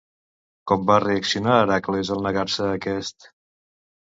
Com 0.71 0.87
va 0.91 0.95
reaccionar 1.03 1.57
Hèracles 1.65 2.09
al 2.17 2.25
negar-se 2.29 2.67
aquest? 2.71 3.31